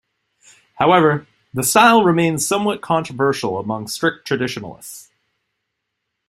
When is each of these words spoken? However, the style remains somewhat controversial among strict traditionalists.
However, 0.79 1.27
the 1.53 1.61
style 1.61 2.03
remains 2.03 2.43
somewhat 2.43 2.81
controversial 2.81 3.59
among 3.59 3.87
strict 3.87 4.25
traditionalists. 4.25 5.11